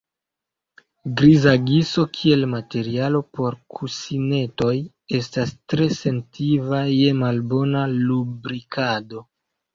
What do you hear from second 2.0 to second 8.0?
kiel materialo por kusinetoj estas tre sentiva je malbona